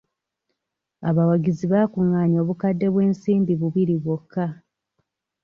[1.09, 4.45] Abawagizi baakungaanya obukadde bw'ensimbi bubiri bwokka.